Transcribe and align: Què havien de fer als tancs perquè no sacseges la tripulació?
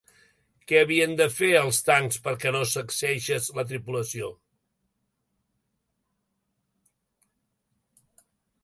Què 0.69 0.77
havien 0.85 1.11
de 1.17 1.27
fer 1.33 1.49
als 1.59 1.81
tancs 1.89 2.17
perquè 2.27 2.53
no 2.57 2.61
sacseges 2.71 3.51
la 3.59 3.67
tripulació? 3.73 4.33